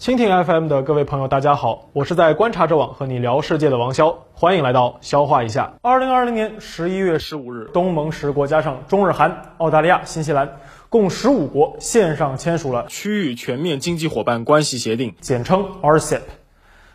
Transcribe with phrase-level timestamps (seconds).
[0.00, 5.74] 蜻蜓 FM 的各位朋友，大家好，我是在观察者网和你聊世界的王潇，欢迎来到消化一下。
[5.82, 10.48] 二零二零年十一月十五日，东盟十国加上中日韩、澳大利亚、新西兰，
[10.88, 16.20] 共十五国线上签署了区域全面经济伙伴关系协定，简称 RCEP，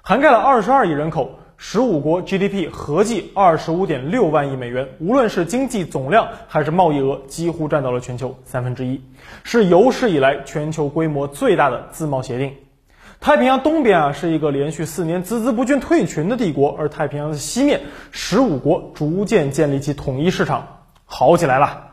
[0.01, 1.39] 涵盖了二十二亿人口。
[1.57, 9.01] 十五国 GDP 合计二十五点六万亿美元，无论是经济总量还是贸易额，几乎占到了全球三分之一，
[9.43, 12.54] 是有史以来全球规模最大的自贸协定。
[13.23, 17.79] 太平洋东边啊是一个连续四年孜孜不倦退群的帝国，而太平洋的西面，
[18.11, 20.68] 十五国逐渐建立起统一市场，
[21.05, 21.91] 好起来了。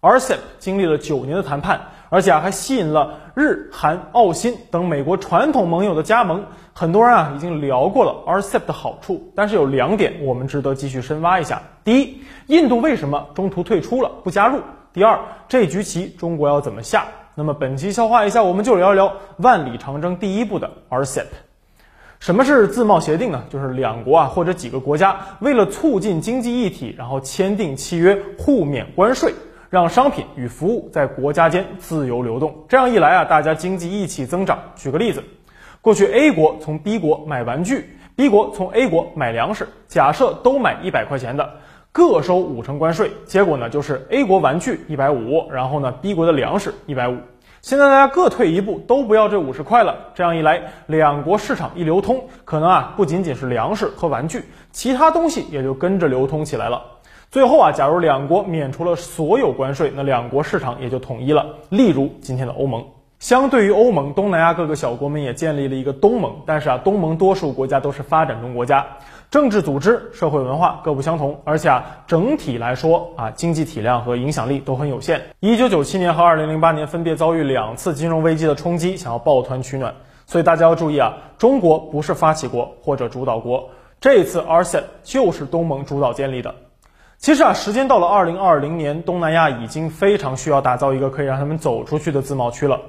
[0.00, 6.46] RCEP 经历了九年的谈判，而且啊还吸引了日韩澳新等美国传统盟友的加盟。
[6.72, 11.62] 很多人啊已经聊过了 RCEP 的好处，但是有两点我们值得继续深挖一下。
[11.84, 14.58] 第一，印度为什么中途退出了不加入？
[14.92, 17.04] 第二，这局棋中国要怎么下？
[17.34, 21.24] 那么本期消化一下，我们就聊一聊万里长征第一步的 RCEP。
[22.20, 23.42] 什么是自贸协定呢？
[23.48, 29.32] 就是两国啊或者几个国家为了促进经济一体，然后签订契约，互免关税，
[29.70, 32.54] 让商品与服务在国家间自由流动。
[32.68, 34.58] 这样一来啊，大家经济一起增长。
[34.76, 35.24] 举个例子，
[35.80, 41.48] 过去 A 国从 B 国买玩具，B 国从 A 国买粮食，假设都买一百块钱的。
[41.94, 47.18] 各收五成关税，结果呢就是 A 国玩具一百五，然后呢 B 国的粮食一百五。
[47.60, 49.94] 现在大家各退一步，都不要这五十块了。
[50.14, 56.82] 这样一来，两国市场一流通，可能啊不仅仅是粮食和玩具，其他东西也就跟着流通起来了。
[57.30, 61.56] 最后啊，假如两国免除了所有关税，那两国市场也就统一了。
[61.68, 62.86] 例如今天的欧盟，
[63.22, 68.84] 相对于欧盟，东南亚各个小国们也建立了一个东盟，但是啊，东盟多数国家都是发展中国家。
[69.30, 75.22] 政治组织、社会文化各不相同，而且啊，整体来说啊，经济体量和影响力都很有限。
[75.38, 79.94] 一九九七年和二零零八年分别遭遇两次金融危机的冲击，想要抱团取暖。
[80.26, 83.70] 所以大家要注意啊，中国不是发起国或者主导国，
[84.00, 86.52] 这一次 RCEP 就是东盟主导建立的。
[87.18, 92.80] 其实啊，时间到了二零二零年，东南亚已经非常需要打造一个可以让他们走出去的自贸区了。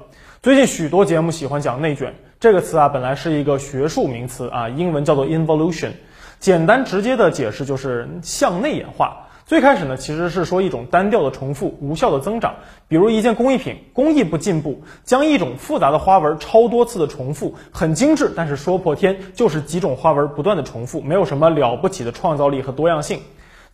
[0.44, 5.92] 最近许多节目喜欢讲内卷这个词啊，本来是一个学术名词啊，英文叫做 involution。
[6.38, 9.26] 简单直接的解释就是向内演化。
[9.46, 12.56] 最开始呢，其实是说一种单调的重复、无效的增长。
[12.88, 23.18] 比如一件工艺品，工艺不进步，将一种复杂的花纹超多次的重复，很精致，但是说破天就是几种花纹不断的重复，没有什么了不起的创造力和多样性。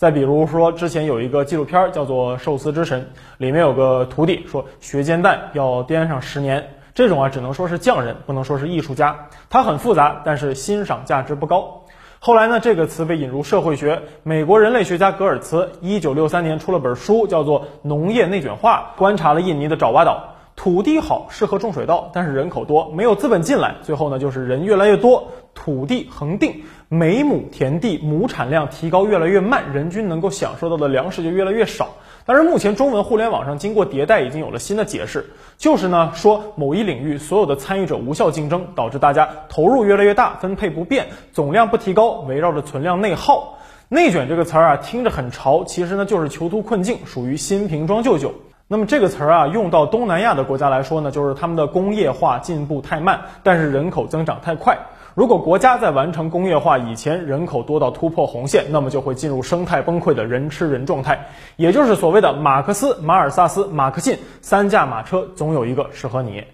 [0.01, 3.03] 再比如说，之前有一个纪录片叫做《寿司之神》，
[3.37, 9.29] 里面有个徒弟说学煎蛋要颠上十年，这种啊只能说是匠人，不能说是艺术家。
[9.51, 11.83] 它很复杂，但是欣赏价值不高。
[12.19, 14.01] 后来呢，这个词被引入社会学。
[14.23, 23.75] 美国人类学家格尔茨一九六三年出了本书，叫做《农业内卷化》，观察了印尼的爪哇岛，土地好，适合种水稻，但是人口多，没有资本进来。
[23.83, 31.89] 最后呢，就是人越来越多，土地恒定，每亩田地亩产量提高越来越慢，人均能够享受到的粮食就越来越少。
[32.25, 43.59] 但是目前中文互联网上经过迭代，已经有了新的解释，就是呢说某一领域所有的参与者无效竞争，导致大家投入越来越大，分配不变，总量不提高，围绕着存量内耗。
[43.89, 48.33] 内卷这个词儿啊，听着很潮，其实呢就是囚徒困境，属于新瓶装旧酒。
[48.69, 54.79] 那么这个词儿啊，用到东南亚的国家来说呢，就是他们的工业化进步太慢，但是人口增长太快。
[55.15, 61.27] 如果国家在完成工业化以前人口多到突破红线，那么就会进入生态崩溃的人吃人状态，
[61.57, 66.45] 也就是所谓的马克思、马尔萨斯、马克沁三驾马车，总有一个适合你。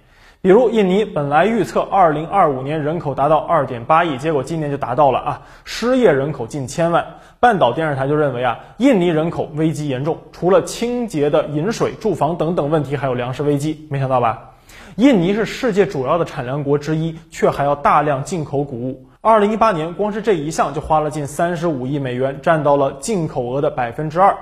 [0.40, 7.04] 比如印尼本来预测二零二五年人口达到二点八亿，结果今年就达到了啊，失业人口近千万。
[7.40, 13.86] 半岛电视台就认为啊，印尼人口危机严重，除了清洁的饮水、住房等等问题，还有粮食危机。
[13.90, 14.50] 没想到吧？
[14.96, 19.06] 印尼是世界主要的产粮国之一，却还要大量进口谷物。
[19.20, 24.34] 二零一八年，光是这一项就花了近三十五亿美元，占到了进口额的百分之二。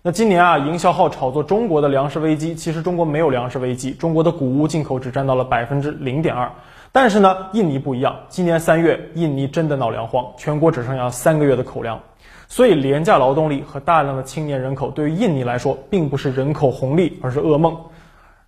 [0.00, 6.50] 那今年啊，营销号炒作中国的粮食危机，其实中国没有粮食危机，中国的谷物进口只占到了百分之零点二。
[6.90, 12.00] 但是呢，印尼不一样，今年三月，印尼真的闹粮荒，全国只剩下三个月的口粮。
[12.46, 17.76] 所以，廉价劳动力和大量的青年人口，对于印尼来说，并不是人口红利，而是噩梦。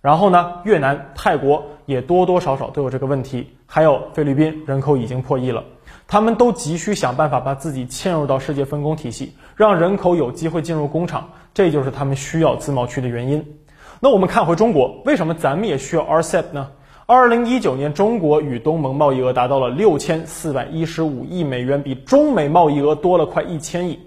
[0.01, 5.63] 然后呢，越南、泰国也多多少少都有这个问题，还有菲律宾人口已经破亿了，
[6.07, 13.45] 他们都急需想办法把自己嵌入到世界分工体系，让人口有机会进入工厂，这就是他们需要自贸区的原因。
[13.99, 16.67] 那我们看回中国，为什么咱们也需要 RCEP 呢？
[17.05, 23.99] 二零一九年，中国与东盟贸易额达到了六千四百一十五亿美元，比中美贸易额多了快一千亿。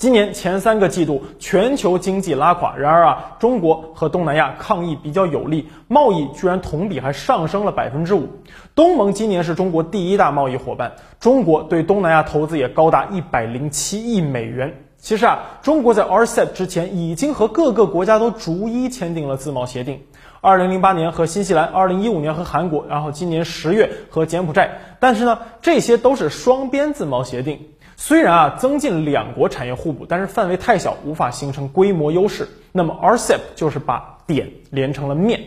[0.00, 8.26] 今年前三个季度全球经济拉垮，然而啊，中国和东南亚抗疫比较有力，贸易居然同比还上升了百分之五。
[8.74, 14.74] 东盟今年是中国第一大贸易伙伴，中国对东南亚投资也高达一百零七亿美元。
[14.96, 20.00] 其实啊，中国在 RCEP 之前已经和各个国家都逐一签订了自贸协定。
[20.40, 24.78] 二零零八年和新西兰，二零一五年和韩国，然后今年十月和柬埔寨。
[24.98, 27.60] 但是呢，这些都是双边自贸协定，
[28.02, 32.48] 虽然啊增进两国产业互补，但是范围太小，无法形成规模优势。
[32.72, 35.38] 那么 RCEP 就是把点连成了面。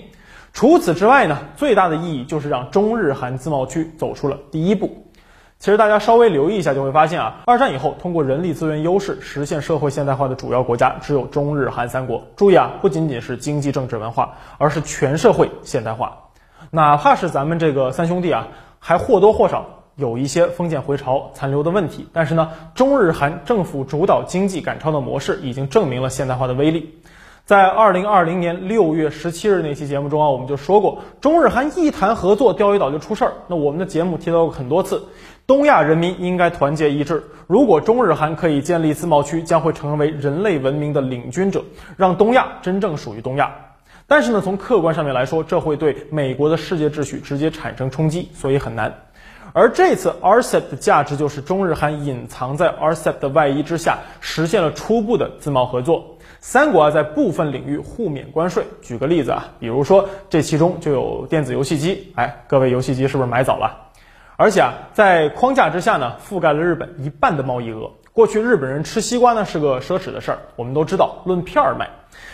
[0.53, 5.07] 除此之外呢，最大的意义就是让中日韩自贸区走出了第一步。
[5.57, 12.23] 其实大家稍微留意一下，就会发现啊，二战以后通过人力资源优势实现社会现代化的主要国家只有中日韩三国。
[12.35, 16.19] 注意啊，不仅仅是经济、政治、文化，而是全社会现代化。
[16.69, 26.95] 哪怕是咱们这个三兄弟啊，还或多或少有一些封建回潮残留的问题，但是呢，中日韩政府主导经济赶超的模式已经证明了现代化的威力。
[27.45, 33.33] 在二零二零年六月十七日那期节目中啊，我们就说过，中日韩一谈合作，钓鱼岛就出事儿。
[33.47, 35.03] 那我们的节目提到过很多次，
[35.45, 37.21] 东亚人民应该团结一致。
[37.47, 41.61] 如果中日韩可以建立自贸区，将会成为人类文明的领军者，
[41.97, 43.53] 让东亚真正属于东亚。
[44.07, 48.93] 但是呢，从客观上面来说，这会对美国的世界秩序直接产生冲击，所以很难。
[49.55, 56.17] 而这次 RCEP 的价值就是中日韩隐藏在 RCEP 的外衣之下，实现了初步的自贸合作。
[56.39, 58.65] 三国啊，在部分领域互免关税。
[58.81, 63.91] 举个例子啊，比如说这其中就有电子游戏机，哎，各位游戏机是不是买早了？
[64.35, 67.91] 而且啊，在框架之下呢，覆盖了日本一半的贸易额。
[68.13, 71.89] 过去日本人吃西瓜呢是个奢侈的事儿，我们都知道，论片儿卖。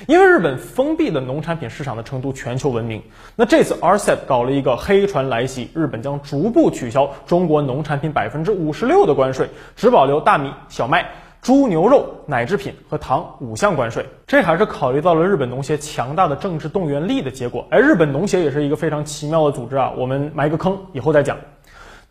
[0.07, 3.01] 因为日本封闭的农产品市场的程度全球闻名。
[3.37, 11.09] 那这次 RCEP 搞了一个黑船来袭，日本将逐步取消中国农产品百分之五十六的关税，只保留大米、小麦。
[11.41, 17.65] 猪牛肉、奶制品和糖五项关税，这还是考虑到了日本农协强大的政治动员力的结果。
[17.71, 21.37] 哎，日本农协也是一个非常奇妙的组织啊，我们埋个坑，以后再讲。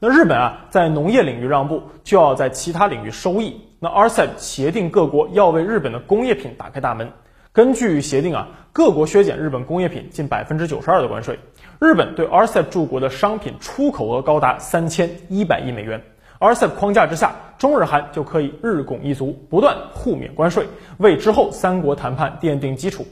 [0.01, 3.61] 那日本啊，在农业领域让步，就要在其他领域收益。
[3.81, 7.11] 那 RCEP 协定各国要为日本的工业品打开大门。
[7.53, 11.37] 根据协定啊，各国削减日本工业品近百分之九十二的关税。
[11.81, 16.01] 日本对 RCEP 驻国的商品出口额高达三千一百亿美元。
[16.39, 20.65] RCEP 框架之下，中日韩就可以日拱一卒，不断互免关税，
[20.99, 23.05] 为之后三国谈判奠定基础。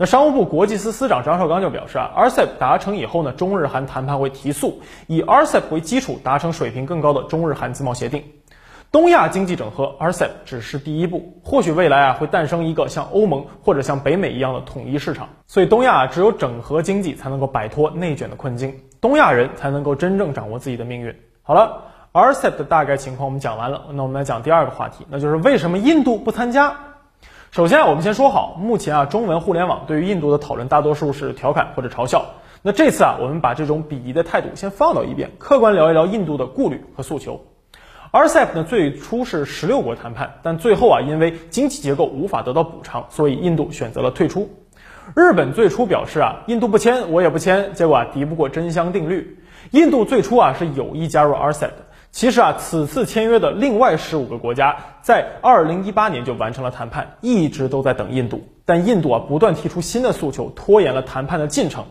[0.00, 8.22] 那商务部国际司司长张绍刚就表示啊，RCEP 达成以后呢，中日韩谈判会提速，以 RCEP 为基础达成水平更高的中日韩自贸协定。
[8.92, 15.28] 东亚经济整合，RCEP 只是第一步，或许未来啊会诞生一个像欧盟或者像北美一样的统一市场。
[15.48, 21.14] 所以东亚只有整合经济，才能够摆脱内卷的困境，东亚人才能够真正掌握自己的命运。
[21.42, 21.82] 好了。
[22.10, 26.74] RCEP 的大概情况我们讲完了，那我们来讲第二个话题，那就是为什么印度不参加？
[27.50, 32.26] 首先啊，我们先说好，目前啊，中文互联网对于印度的讨论大多数是调侃或者嘲笑。
[32.60, 37.46] 那这次啊，我们把这种鄙夷的态度先放到一边，客观聊一聊印度的顾虑和诉求。
[38.12, 44.50] RCEP 呢，最初是十六国谈判，但最后啊，因为经济结构无法得到补偿，所以印度选择了退出。
[45.16, 49.38] 日本最初表示啊，印度不签我也不签，结果啊，敌不过真香定律。
[49.70, 51.70] 印度最初啊是有意加入 RCEP。
[52.10, 58.42] 其实啊，此次签约的另外十五个国家在二零一八年就完成了谈判，一直都在等印度。
[58.64, 61.84] 但印度啊不断提出新的诉求，拖延了谈判的进程。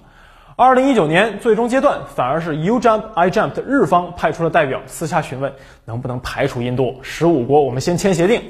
[0.55, 5.53] 二零一九年最终阶段，反而是 You jump, I jump 的日方派出了代表，私下询问
[5.85, 6.99] 能不能排除印度。
[7.03, 8.41] 十五国我们先签协定。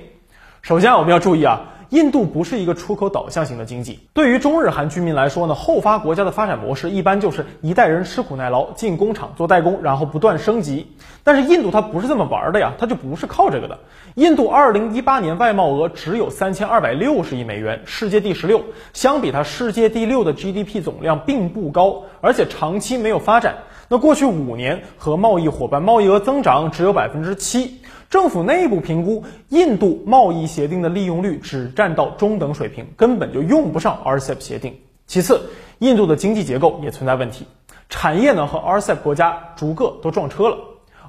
[0.61, 1.61] 首先我们要注意啊。
[1.89, 10.85] 印度不是一个出口导向型的经济，对于中日韩居民来说呢，后发国家的发展模式一般就是一代人吃苦耐劳，进工厂做代工，然后不断升级。
[11.23, 13.79] 但是印度它不是这么玩的呀，它就不是靠这个的。
[14.15, 18.61] 印度二零一八年外贸额只有三千二百六十亿美元，世界第十六，
[18.93, 23.55] 相比它世界第六的 GDP 总量并不高，而且长期没有发展。
[23.89, 27.79] 那过去五年和贸易伙伴贸易额增长只有百分之七。
[28.09, 34.77] 政府内部评估，印度贸易协定的利用率只占到中等水平，根本就用不上 RCEP 协定。
[35.07, 35.41] 其次，
[35.79, 37.45] 印度的经济结构也存在问题，
[37.89, 40.57] 产业呢和 RCEP 国家逐个都撞车了。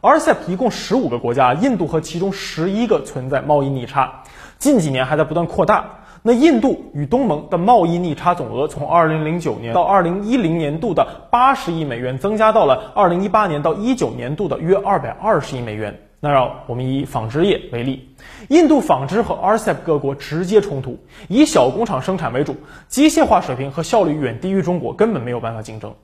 [0.01, 4.23] RCEP 一共十五个国家，印度和其中十一个存在贸易逆差，
[4.59, 6.05] 近几年还在不断扩大。
[6.29, 15.99] 那印度与东盟的贸易逆差总额从二零零九年到二零一零年度的八十亿美元，增加到了二零一八年到一九年度的约二百二十亿美元。
[16.21, 18.11] 那让我们以纺织业为例，
[18.49, 22.57] 印度纺织和 RCEP 各国直接冲突，以小工厂生产为主，
[22.89, 25.95] 机械化水平和效率远低于中国，根本没有办法竞争。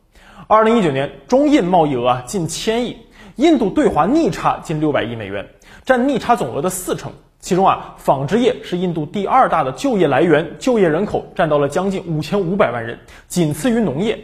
[0.47, 2.97] 二零一九年中印贸易额啊近千亿，
[3.37, 5.47] 印度对华逆差近六百亿美元，
[5.85, 7.13] 占逆差总额的四成。
[7.45, 12.99] 其中啊，纺织业是印度第二大的就业来源，就业人口占到了将近五千五百万人，
[13.29, 14.19] 仅次于农业，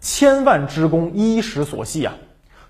[0.00, 2.14] 千万职工衣食所系啊。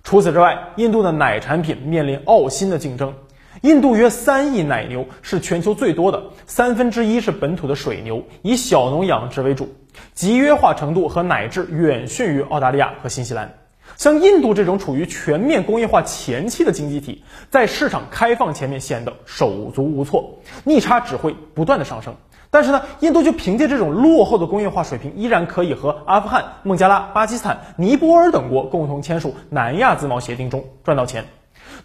[0.02, 3.14] 除此之外，印度的奶产品面临澳新的竞争。
[3.60, 9.72] 印度约三亿奶牛，是全球最多的，三分之一是本土的水牛，以小农养殖为主，
[10.14, 13.61] 集约化程度和奶质远逊于澳大利亚和新西兰。
[14.02, 22.16] 像印度这种处于全面工业化前期的经济体，在市场开放前面显得手足无措，逆差只会不断的上升。
[22.50, 31.26] 但是呢，印度就凭借这种落后的工业化水平，依然可以和阿富汗、孟加拉、巴基斯坦、尼泊尔等国共同签署南亚自贸协定中赚到钱。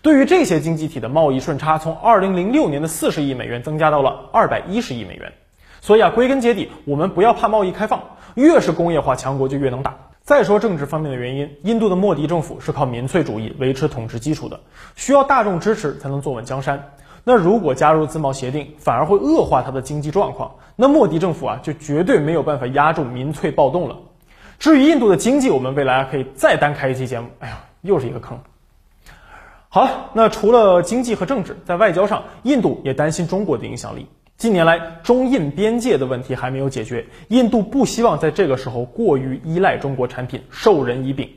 [0.01, 5.33] 对于这些经济体的贸易顺差，从二零零六年的四十亿美元增加到了二百一十亿美元。
[5.81, 8.01] 所以啊，归根结底，我们不要怕贸易开放，
[8.33, 10.06] 越是工业化强国就越能打。
[10.27, 14.59] 再说政治方面的原因，印度的莫迪政府是靠民粹主义维持统治基础的，
[14.93, 16.91] 需要大众支持才能坐稳江山。
[17.23, 23.95] 那如果加入自贸协定，反而会恶化它的经济状况，那莫迪政府啊就绝对没有办法压住民粹暴动了。
[24.59, 27.29] 至于印度的经济，我们未来可以再单开一期节目。
[27.39, 28.37] 哎呀，又是一个坑。
[29.69, 34.05] 好了，那除了经济和政治，在外交上，印度也担心中国的影响力。
[34.37, 41.27] 近年来，中印边界的问题还没有解决，印度不希望在这个时候过于依赖中国产品，授人以柄。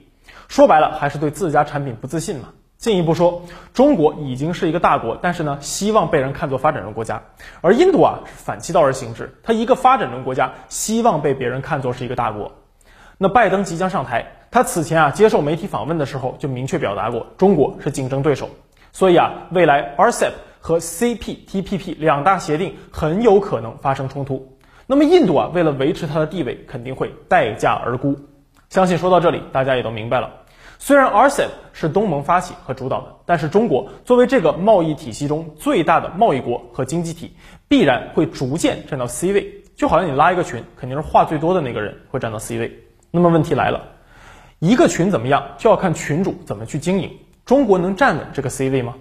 [0.48, 2.50] 说白了，还是对自家产品不自信嘛。
[2.76, 7.22] 进一步说，中国已经是一个大国，但是呢，希望被人看作发展中国家，
[7.62, 12.52] 而印度啊是反其道而行之，它一个发展中国家，希望被别人看作是一个大国。
[13.16, 18.50] 那拜登即将上台，他此前啊接受媒体访问的时候就明确表达过，中国是竞争对手。
[18.92, 20.32] 所以啊，未来 RCEP。
[20.60, 28.16] 和 CPTPP 两大协定很有可能发生冲突，那么印度啊，为了维持它的地位，肯定会待价而沽。
[28.68, 30.30] 相信说到这里，大家也都明白了。
[30.78, 37.34] 虽然 RCEP 是东盟发起和主导的，但是中国作为这个贸易体系中最大的贸易国和经济体，
[37.68, 39.62] 必然会逐渐站到 C 位。
[39.76, 42.78] 就好像你拉一个群，肯定是话最多的那个人会站到 C 位。
[43.10, 43.82] 那么问题来了，
[44.58, 47.10] 一个群怎么样，就要看群主怎么去经营。
[47.44, 48.94] 中国能站稳这个 C 位吗？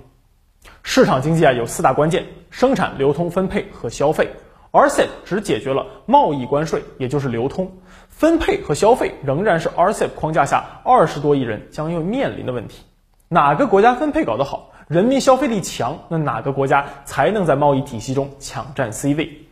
[0.84, 4.30] 市场经济啊有四大关键：生产、流通、分配和消费。
[4.72, 7.72] RCEP 只解决了贸易关税，也就是流通、
[8.08, 12.84] 分配和消费，仍然是 RCEP 框架下二十多亿人将要面临的问题。
[13.28, 19.48] 哪个国家分配搞得好，人民消费力强，那哪个国家才能在贸易体系中抢占 C 位？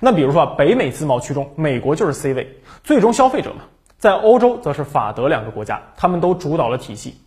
[0.00, 3.64] 那比如说啊，北美自贸区中，美国就是 C 位，最终消费者嘛，
[3.98, 7.20] 在欧洲则是法德两个国家，他们都主导了体系。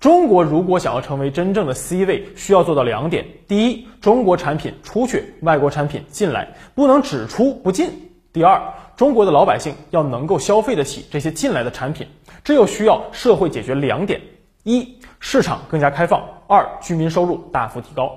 [0.00, 7.90] 中国如果想要成为真正的 C 位，需要做到两点：第一，中国产品出去，外国产品进来，不能只出不进；
[8.32, 8.58] 第二，
[8.96, 12.06] 中国的老百姓要能够消费得起这些进来的产品。
[12.42, 14.22] 这又需要社会解决两点：
[14.62, 18.10] 一，市场更加开放；二，居民收入大幅提高。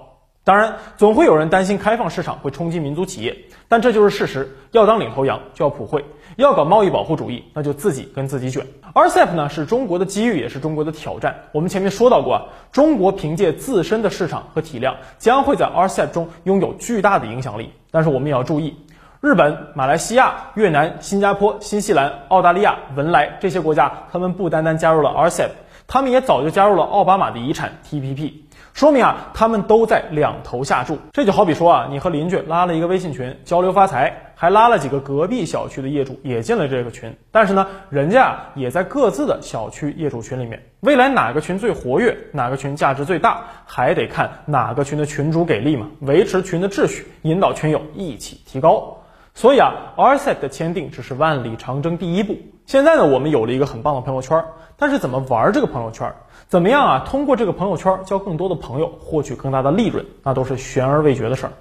[0.46, 3.38] 当然，总会有人担心开放市场会冲击民族企业，
[3.68, 4.58] 但这就是事实。
[4.72, 6.02] 要当领头羊，就要普惠；
[6.38, 8.66] 要搞贸易保护主义，那就自己跟自己卷。
[8.94, 11.36] RCEP 呢，是中国的机遇，也是中国的挑战。
[11.52, 17.72] 我们前面说到过啊，中国凭借自身的市场和体量，将会在 RCEP 中拥有巨大的影响力。
[17.92, 18.76] 但是我们也要注意，
[19.22, 25.50] 日本、马来西亚、越南、新加坡、新西兰、澳大利亚、文莱这些国家，他们不单单加入了 RCEP，
[25.88, 28.34] 他们也早就加入了奥巴马的遗产 TPP。
[28.74, 30.98] 说明啊，他们都在两头下注。
[31.12, 37.16] 这就好比说啊，你和邻居拉了一个微信群交流发财，还拉了几个隔壁小区的业主也进了这个群。
[37.32, 40.62] 但是呢，人家也在各自的小区业主群里面。
[40.82, 45.88] 未来哪个群最活跃，哪个群价值最大，还得看哪个群的群主给力嘛。
[46.02, 48.98] 维持群的秩序，引导群友一起提高。
[49.34, 52.36] 所以啊，RCEP 的签订只是万里长征第一步。
[52.66, 54.44] 现在呢，我们有了一个很棒的朋友圈，
[54.76, 56.14] 但是怎么玩这个朋友圈？
[56.50, 57.06] 怎么样啊？
[57.08, 61.54] 通过这个朋友圈交更多的朋友，获取更大的利润，那都是悬而未决的事儿。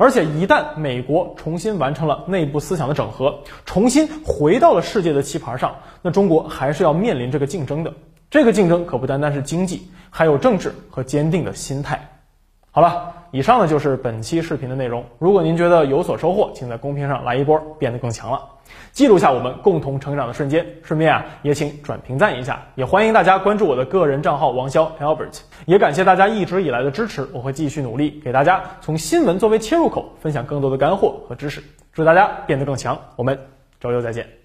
[0.00, 7.92] 而且一旦美国重新完成了内部思想的整合，重新回到了世界的棋盘上，那中国还是要面临这个竞争的。
[8.30, 12.12] 这个竞争可不单单是经济，还有政治和坚定的心态。
[12.70, 15.04] 好了，以上呢就是本期视频的内容。
[15.18, 18.40] 如果您觉得有所收获，请在公屏上来一波，变得更强了。
[18.92, 33.38] 记录下我们共同成长的瞬间，顺便啊也请转评赞一下，也欢迎大家关注我的个人账号王潇 Albert，也感谢大家一直以来的支持，我会继续努力给大家从新闻作为切入口，分享更多的干货和知识，祝大家变得更强，我们
[33.78, 34.39] 周六再见。